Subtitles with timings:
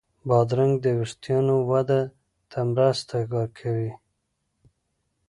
[0.27, 2.01] بادرنګ د وېښتانو وده
[2.51, 3.15] ته مرسته
[3.57, 3.91] کوي.